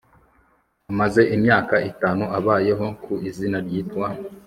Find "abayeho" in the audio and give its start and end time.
2.37-2.85